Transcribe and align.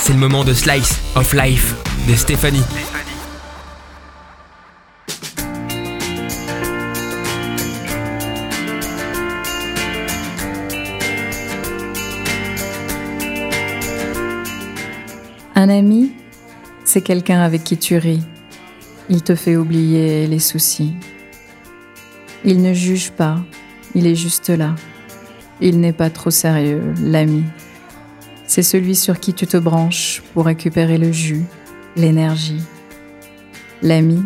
c'est 0.00 0.14
le 0.14 0.18
moment 0.18 0.44
de 0.44 0.54
Slice 0.54 0.98
of 1.14 1.34
Life 1.34 1.74
de 2.08 2.14
Stéphanie. 2.14 2.64
Un 15.54 15.68
ami, 15.68 16.12
c'est 16.84 17.02
quelqu'un 17.02 17.40
avec 17.42 17.62
qui 17.62 17.76
tu 17.76 17.98
ris. 17.98 18.22
Il 19.10 19.22
te 19.22 19.34
fait 19.34 19.56
oublier 19.56 20.26
les 20.26 20.38
soucis. 20.38 20.94
Il 22.44 22.62
ne 22.62 22.72
juge 22.72 23.10
pas, 23.10 23.36
il 23.94 24.06
est 24.06 24.14
juste 24.14 24.48
là. 24.48 24.74
Il 25.60 25.80
n'est 25.80 25.92
pas 25.92 26.08
trop 26.08 26.30
sérieux, 26.30 26.94
l'ami. 27.02 27.44
C'est 28.50 28.64
celui 28.64 28.96
sur 28.96 29.20
qui 29.20 29.32
tu 29.32 29.46
te 29.46 29.56
branches 29.56 30.24
pour 30.34 30.46
récupérer 30.46 30.98
le 30.98 31.12
jus, 31.12 31.44
l'énergie. 31.94 32.64
L'ami, 33.80 34.24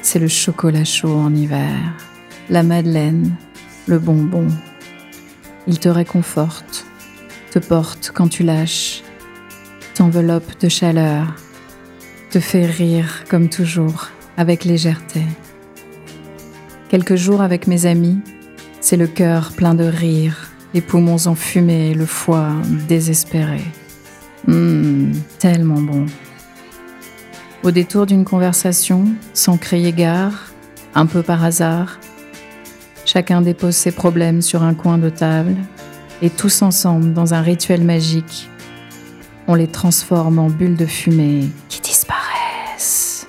c'est 0.00 0.18
le 0.18 0.26
chocolat 0.26 0.86
chaud 0.86 1.14
en 1.14 1.34
hiver, 1.34 1.76
la 2.48 2.62
madeleine, 2.62 3.36
le 3.88 3.98
bonbon. 3.98 4.48
Il 5.66 5.78
te 5.78 5.90
réconforte, 5.90 6.86
te 7.50 7.58
porte 7.58 8.10
quand 8.14 8.28
tu 8.28 8.42
lâches, 8.42 9.02
t'enveloppe 9.94 10.58
de 10.58 10.70
chaleur, 10.70 11.36
te 12.30 12.40
fait 12.40 12.64
rire 12.64 13.24
comme 13.28 13.50
toujours, 13.50 14.08
avec 14.38 14.64
légèreté. 14.64 15.20
Quelques 16.88 17.16
jours 17.16 17.42
avec 17.42 17.66
mes 17.66 17.84
amis, 17.84 18.20
c'est 18.80 18.96
le 18.96 19.08
cœur 19.08 19.52
plein 19.52 19.74
de 19.74 19.84
rire, 19.84 20.51
les 20.74 20.80
poumons 20.80 21.26
enfumés, 21.26 21.94
le 21.94 22.06
foie 22.06 22.52
désespéré. 22.88 23.60
Hum, 24.48 25.12
tellement 25.38 25.80
bon. 25.80 26.06
Au 27.62 27.70
détour 27.70 28.06
d'une 28.06 28.24
conversation, 28.24 29.04
sans 29.34 29.56
crier 29.56 29.92
gare, 29.92 30.52
un 30.94 31.06
peu 31.06 31.22
par 31.22 31.44
hasard, 31.44 31.98
chacun 33.04 33.40
dépose 33.40 33.76
ses 33.76 33.92
problèmes 33.92 34.42
sur 34.42 34.62
un 34.62 34.74
coin 34.74 34.98
de 34.98 35.10
table 35.10 35.56
et 36.22 36.30
tous 36.30 36.62
ensemble, 36.62 37.12
dans 37.12 37.34
un 37.34 37.40
rituel 37.40 37.82
magique, 37.82 38.48
on 39.46 39.54
les 39.54 39.66
transforme 39.66 40.38
en 40.38 40.48
bulles 40.48 40.76
de 40.76 40.86
fumée 40.86 41.48
qui 41.68 41.80
disparaissent. 41.80 43.26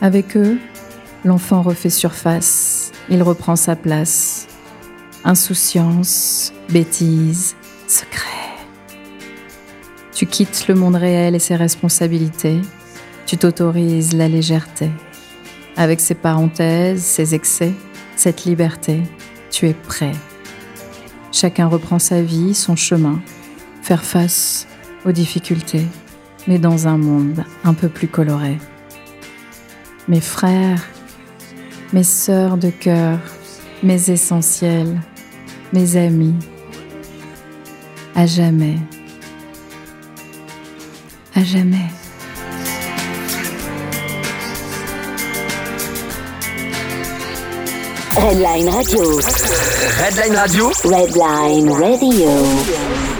Avec 0.00 0.36
eux, 0.36 0.58
l'enfant 1.24 1.62
refait 1.62 1.90
surface, 1.90 2.92
il 3.08 3.22
reprend 3.22 3.56
sa 3.56 3.76
place. 3.76 4.45
Insouciance, 5.28 6.52
bêtise, 6.68 7.56
secret. 7.88 8.30
Tu 10.14 10.24
quittes 10.24 10.68
le 10.68 10.76
monde 10.76 10.94
réel 10.94 11.34
et 11.34 11.40
ses 11.40 11.56
responsabilités, 11.56 12.60
tu 13.26 13.36
t'autorises 13.36 14.12
la 14.12 14.28
légèreté. 14.28 14.88
Avec 15.76 15.98
ses 15.98 16.14
parenthèses, 16.14 17.02
ses 17.02 17.34
excès, 17.34 17.72
cette 18.14 18.44
liberté, 18.44 19.02
tu 19.50 19.66
es 19.66 19.74
prêt. 19.74 20.12
Chacun 21.32 21.66
reprend 21.66 21.98
sa 21.98 22.22
vie, 22.22 22.54
son 22.54 22.76
chemin, 22.76 23.20
faire 23.82 24.04
face 24.04 24.68
aux 25.04 25.12
difficultés, 25.12 25.86
mais 26.46 26.60
dans 26.60 26.86
un 26.86 26.98
monde 26.98 27.42
un 27.64 27.74
peu 27.74 27.88
plus 27.88 28.06
coloré. 28.06 28.58
Mes 30.06 30.20
frères, 30.20 30.84
mes 31.92 32.04
sœurs 32.04 32.58
de 32.58 32.70
cœur, 32.70 33.18
mes 33.82 34.08
essentiels, 34.08 35.00
mes 35.76 35.94
amis, 35.96 36.34
à 38.14 38.24
jamais, 38.24 38.78
à 41.34 41.44
jamais. 41.44 41.76
Redline 48.16 48.68
Radio. 48.70 49.20
Redline 50.00 50.36
Radio 50.36 50.72
Redline 50.84 51.70
Radio. 51.70 53.15